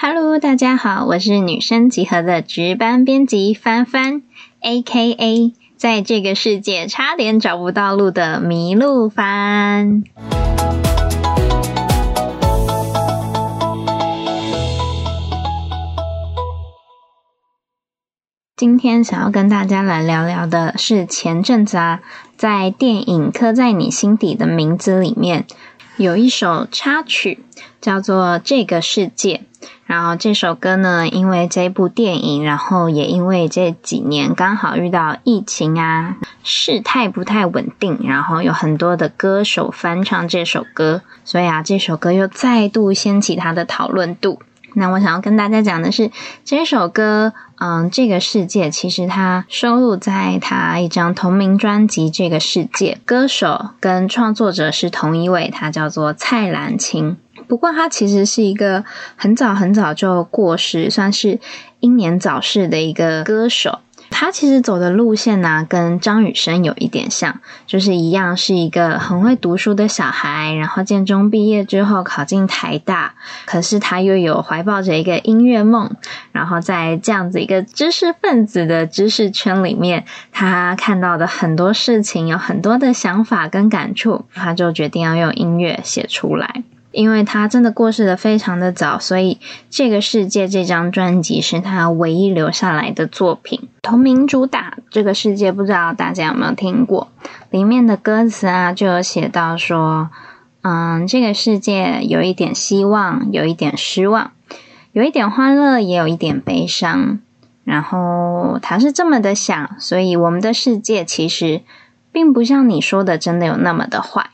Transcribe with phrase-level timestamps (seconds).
[0.00, 4.22] Hello，大家好，我是女生集合的值班编辑帆帆
[4.60, 5.54] ，A.K.A.
[5.76, 10.04] 在这个世界差点找不到路的迷路帆。
[18.54, 22.00] 今天想要跟大家来聊聊的是前阵子啊，
[22.36, 25.44] 在电影《刻在你心底的名字》里面
[25.98, 27.44] 有一首插曲，
[27.80, 29.42] 叫做《这个世界》。
[29.84, 44.40] 然后这首歌呢，因为这部电影，然后也因为这几年刚好遇到疫情啊，事态不太稳定，然后有很多的歌手翻唱这首歌，所以啊，这首歌又再度掀起它的讨论度。
[44.74, 46.10] 那我想要跟大家讲的是，
[46.44, 57.16] 这首歌，嗯，这个世界其实它收录在他一张同名专辑《这个世界》，歌手跟创作者是同一位，他叫做蔡澜清。
[57.48, 58.84] 不过他其实是一个
[59.16, 61.40] 很早很早就过世，算是
[61.80, 63.78] 英年早逝的一个歌手。
[64.20, 67.38] 他其实走的路线呢，跟张雨生有一点像，
[67.68, 73.14] 就是一样是一个很会读书的小孩，然后建中毕业之后考进台大，
[73.46, 75.92] 可是他又有怀抱着一个音乐梦，
[76.32, 86.64] 然后在这样子一个知识分子的知识圈里面，他看到的很多事情，有很多的想法跟感触，他就决定要用音乐写出来。
[86.90, 93.68] 因为他真的过世的非常的早，所以这个世界这张专辑是他唯一留下来的作品。
[93.82, 97.08] 同名主打《这个世界》，不知道大家有没有听过？
[97.50, 100.08] 里面的歌词啊，就有写到说
[100.62, 104.32] ：“嗯，这个世界有一点希望，有一点失望，
[104.92, 107.18] 有一点欢乐，也有一点悲伤。
[107.64, 111.60] 然后他是这么的想，所以我们的世界其实
[112.10, 114.30] 并不像你说的真的有那么的坏。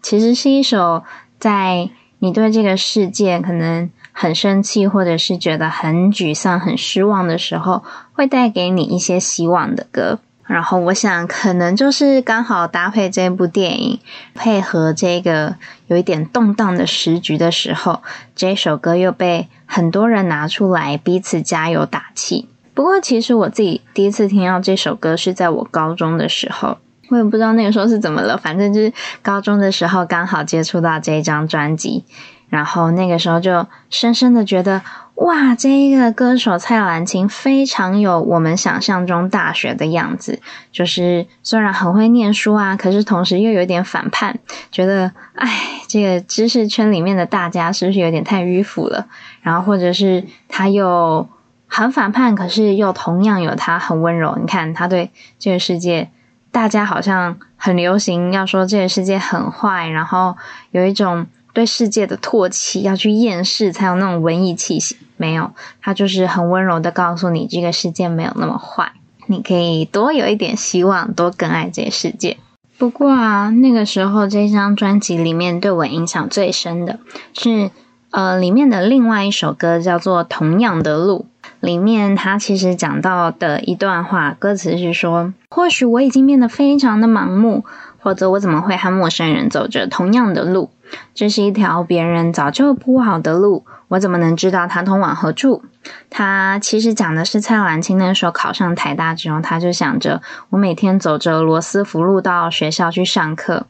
[0.00, 1.02] 其实是一首。”
[1.42, 1.90] 在
[2.20, 10.20] 你对这个世界可能很生气，或者是觉得很沮丧、很失望的时候，会带给你一些希望的歌。
[10.46, 13.98] 然后，我想可能就是刚好搭配这部电影，
[14.34, 15.56] 配合这个
[15.88, 18.02] 有一点动荡的时局的时候，
[18.36, 22.48] 这首歌又被很多人拿出来彼此加油打气。
[22.72, 26.78] 不过，其实我自己第一次听到这首歌是在我高中的时候。
[27.08, 32.04] 我也不知道那个时候是怎么了，反正就是高中的时候刚好接触到这一张专辑，
[32.48, 34.80] 然后那个时候就深深的觉得，
[35.16, 40.40] 哇，这一个歌手蔡澜清非常有我们想象中大学的样子，
[40.70, 44.38] 就是虽然很会念书啊，可是同时又有点反叛，
[44.70, 45.50] 觉得，哎，
[45.88, 49.06] 这个知识圈里面的大家是不是有点太迂腐了？
[49.42, 51.28] 然后或者是他又
[51.66, 56.08] 很反叛，可是又同样有他很温柔，你看他对这个世界。
[56.52, 60.36] 大家好像很流行要说这个世界很坏，然后
[60.70, 64.98] 有一种对世界的唾弃，要去厌世才有那种文艺气息。
[65.16, 68.92] 没有，他就是很温柔的告诉你，这个世界没有那么坏，
[69.28, 72.36] 你可以多有一点希望，多更爱这个世界。
[72.76, 76.98] 不过啊，那个时候这张专辑里面对我影响最深的
[77.32, 77.70] 是，
[78.10, 81.24] 呃，里面的另外一首歌叫做《同样的路》。
[81.62, 87.64] 里面他其实讲到的一段话，歌词是说：或许我已经变得非常的盲目，
[88.00, 90.70] 或者我怎么会和陌生人走着同样的路？
[91.14, 95.62] 这是一条别人早就铺好的路，我怎么能知道它通往何处？
[96.10, 100.20] 他其实讲的是蔡澜清那时候考上台大之后，他就想着
[100.50, 103.66] 我每天走着罗斯福路到学校去上课，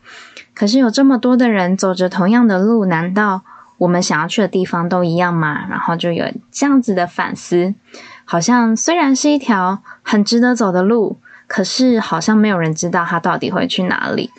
[0.55, 3.43] 可是有这么多的人走着同样的路，难道？
[3.83, 7.75] 我们想要去的地方都一样嘛，然后就有这样子的反思，
[8.25, 14.31] 好像虽然是一条很值得走的路，可是好像没有人知道它到底会去哪里。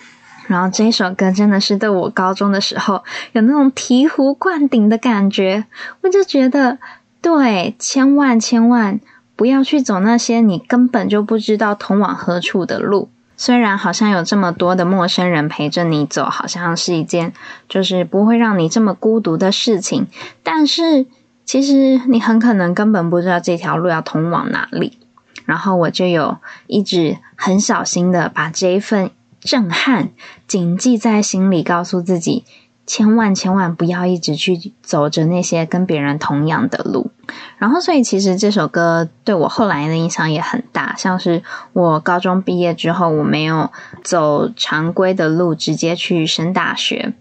[0.47, 5.65] 然后这一首歌真的是对我高中的时候有那种醍醐灌顶的感觉，
[6.01, 6.77] 我就觉得
[7.21, 9.01] 对，千万千万
[9.35, 13.09] 不要去走那些你根本就不知道通往何处的路。
[13.35, 17.33] 虽然好像有这么多的陌生人陪着你走，好像是一件
[17.67, 20.07] 就是不会让你这么孤独的事情，
[20.43, 21.05] 但是
[21.45, 24.97] 其实你很可能根本不知道这条路要通往哪里。
[25.45, 26.37] 然后我就有
[26.67, 30.11] 一直很小心的把这一份震撼
[30.47, 32.45] 谨记在心里，告诉自己。
[32.85, 37.11] 千万千万不要一直去走着那些跟别人同样的路，
[37.57, 41.41] 然后所以其实这首歌对我后来的影响也很大，像是
[41.71, 43.71] 我高中毕业之后，我没有
[44.03, 47.13] 走常规的路，直接去升大学，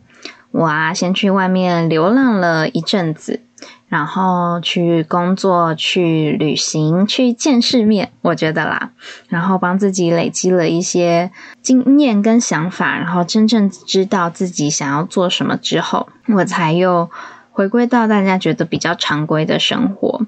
[0.50, 3.41] 我啊先去外面流浪了一阵子。
[3.93, 8.93] 然后去工作、去旅行、去见世面，我觉得啦，
[9.29, 11.31] 然后帮自己累积了一些
[11.61, 17.11] 经验跟想法，然后真正知道自己想要做什么之后，我才又
[17.50, 20.25] 回归到大家觉得比较常规的生活。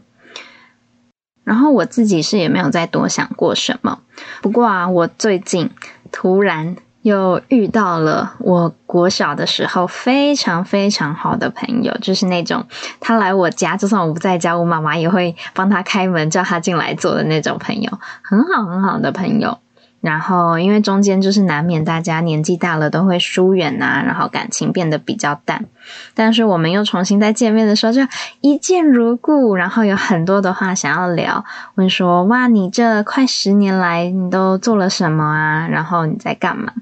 [1.43, 4.00] 然后我自己是也没有再多想过什么。
[4.43, 5.70] 不过啊，我最近
[6.12, 12.64] 突然又遇到了我国小的时候非常非常好的朋友，就是那种
[12.98, 19.58] 他来我家，就算我不在家，我妈妈也会帮他开门叫他进来坐的那种朋友，很好很好的朋友。
[20.00, 25.66] 然后，因为中间就是难免大家年纪大了都会疏远呐，然后感情变得比较淡。
[26.14, 28.00] 但是我们又重新再见面的时候，就
[28.40, 35.68] 一见如故，然后有很多的话想要聊，问说：“哇，你这快十年来你都做了什么啊？
[35.68, 36.72] 然后你在干嘛？”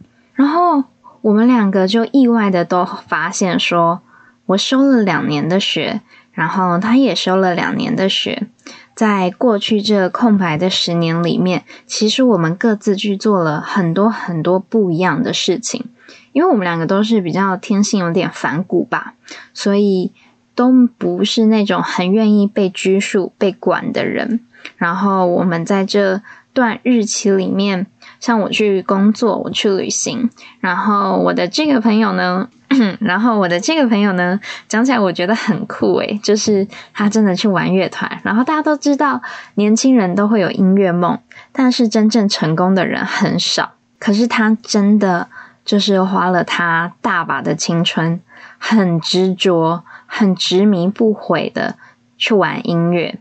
[0.42, 0.82] 然后
[1.20, 4.00] 我们两个就意外的都发现说，
[4.46, 6.00] 我修了两年的学，
[6.32, 8.48] 然后他也修了两年的学。
[8.92, 15.84] 在过去这空白的十年里面，其实我们各自去做了很多很多不一样的事情。
[16.32, 19.14] 因为我们两个都是比较天性有点反骨吧，
[19.54, 20.10] 所以
[20.56, 24.40] 都不是那种很愿意被拘束、被管的人。
[24.76, 26.20] 然后我们在这
[26.52, 27.86] 段日期里面，
[28.22, 30.30] 像我去工作，我去旅行，
[30.60, 32.48] 然后我的这个朋友呢。
[33.00, 38.10] 然后我的这个朋友呢，讲起来我觉得很酷诶，就是他真的去玩乐团。
[38.22, 39.20] 然后大家都知道，
[39.56, 41.18] 年轻人都会有音乐梦，
[41.52, 43.72] 但是真正成功的人很少。
[43.98, 45.28] 可是他真的
[45.66, 48.18] 就是花了他大把的青春，
[48.56, 51.76] 很执着、很执迷不悔的
[52.16, 53.18] 去玩音乐，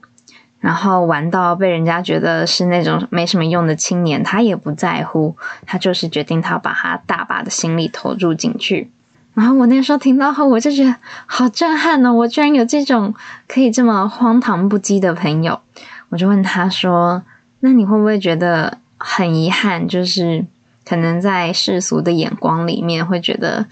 [0.61, 5.35] 然后玩到被人家觉得是那种没什么用的青年，他也不在乎，
[5.65, 8.89] 他就是决定他把他大把的心力投入进去。
[9.33, 12.13] 然后我那时候听到后，我就觉得好震撼哦！
[12.13, 13.15] 我居然有这种
[13.47, 15.61] 可以这么荒唐不羁的朋友。
[16.09, 17.23] 我就问他说
[17.61, 19.87] ：“那你会不会觉得很遗憾？
[19.87, 20.45] 就是
[20.85, 23.65] 可能在世俗的眼光里面，会觉得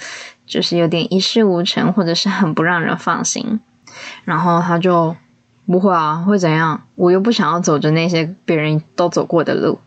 [0.47, 3.59] 就是有点一事无成，或者是很不让人放心。”
[4.23, 5.15] 然后他就
[5.71, 6.81] 不会啊，会怎样？
[6.95, 9.79] 我又不想要走着那些别人都走过的路。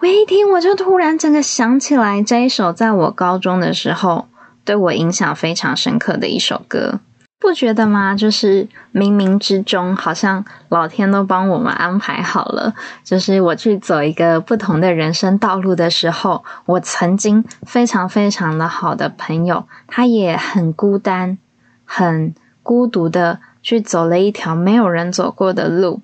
[0.00, 4.28] 我一听，我就突然整个想起来这一首，在我高中的时候。
[4.66, 6.98] 对我影响非常深刻的一首歌，
[7.38, 8.14] 不觉得吗？
[8.14, 12.72] 就是冥冥之中，好像老天都帮我们安排好了。
[13.04, 21.36] 就是我去走一个不同的人生道路的时候，我曾经非常非常的好的朋友，他也很孤单、
[21.84, 26.00] 很孤独的去走了一条没有人走过的路。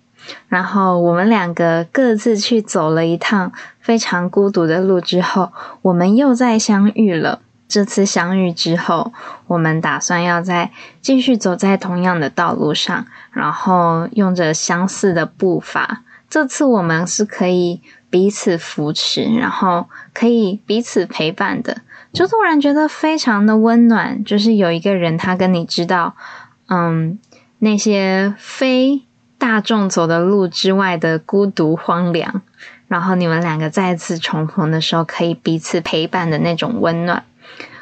[0.49, 5.53] 然后我们两个各自去走了一趟非常孤独的路之后，
[5.83, 7.41] 我们又再相遇了。
[7.69, 9.13] 这次相遇之后，
[9.47, 16.03] 我们打算要再继续走在同样的道路上，然后用着相似的步伐。
[16.29, 17.81] 这次我们是可以
[18.11, 21.79] 彼此扶持，然后可以彼此陪伴的，
[22.13, 24.23] 就突然觉得非常的温暖。
[24.25, 26.17] 就是有一个人，他跟你知道，
[26.69, 27.19] 嗯，
[27.61, 29.03] 那些非
[29.39, 32.43] 大众走的路之外的孤独荒凉，
[32.89, 37.23] 然后你们两个再次重逢的时候，可以彼此陪伴的那种温暖。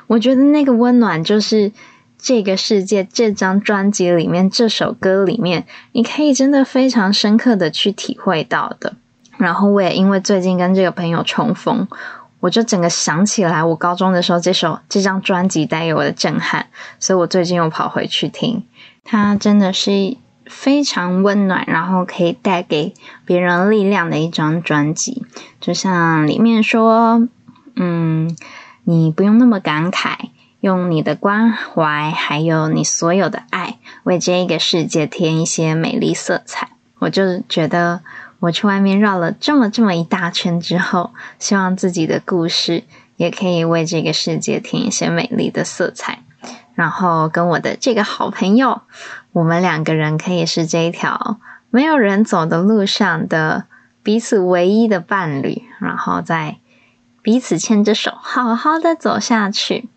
[0.06, 1.72] 我觉得那个温暖，就是
[2.18, 8.94] 这个世界这张专辑里面这首歌里面，你可以真的非常深刻的去体会到的。
[9.36, 11.86] 然后我也因为最近跟这个朋友重逢，
[12.40, 16.66] 我就整个想起来我高中的时候这首这张专辑带给我的震撼，
[16.98, 18.64] 所以我最近又跑回去听，
[19.04, 20.16] 它真的是
[20.46, 25.24] 非常温暖，然后可以带给别人力量的一张专辑。
[25.60, 27.28] 就像里面说，
[27.76, 28.36] 嗯。
[28.90, 36.70] 你不用那么感慨，用你的关怀，还有你所有的爱，为这个世界添一些美丽色彩。
[36.98, 38.00] 我就觉得，
[38.40, 42.84] 我去外面绕了这么这么一大圈之后，希望自己的故事
[43.16, 46.20] 也可以为这个世界添一些美丽的色彩。
[46.78, 48.82] 然后跟我的这个好朋友，
[49.32, 53.64] 我们两个人可以是这一条没有人走的路上的
[54.04, 55.64] 彼此唯一的伴侣。
[55.80, 56.58] 然后再。
[57.20, 59.88] 彼此牵着手，好好的走下去。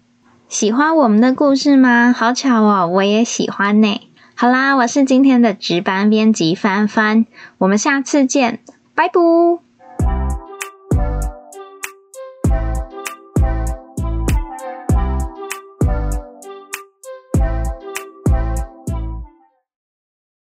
[0.49, 2.11] 喜欢我们的故事吗？
[2.11, 4.01] 好巧哦，我也喜欢呢。
[4.35, 7.25] 好啦，我是今天的值班编辑帆帆，
[7.59, 8.59] 我们下次见，
[8.95, 9.70] 拜拜。